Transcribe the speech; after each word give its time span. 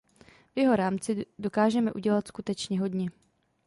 V 0.55 0.59
jeho 0.59 0.75
rámci 0.75 1.25
dokážeme 1.39 1.93
udělat 1.93 2.27
skutečně 2.27 2.79
hodně. 2.79 3.09